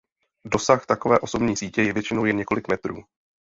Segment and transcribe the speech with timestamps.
[0.45, 3.03] Dosah takové osobní sítě je většinou jen několik metrů.